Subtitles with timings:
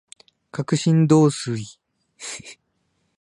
[0.51, 1.55] 角振動数